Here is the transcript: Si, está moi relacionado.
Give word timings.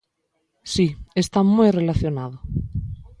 Si, 0.73 0.87
está 1.23 1.39
moi 1.55 1.69
relacionado. 1.79 2.37